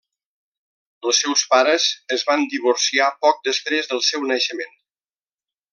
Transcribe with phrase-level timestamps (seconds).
[1.09, 1.85] Els seus pares
[2.17, 4.77] es van divorciar poc després del seu naixement.